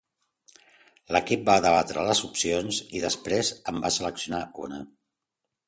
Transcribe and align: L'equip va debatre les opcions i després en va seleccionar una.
L'equip 1.15 1.43
va 1.49 1.57
debatre 1.65 2.07
les 2.09 2.23
opcions 2.29 2.81
i 3.01 3.03
després 3.05 3.53
en 3.73 3.81
va 3.87 3.95
seleccionar 4.01 4.43
una. 4.69 4.85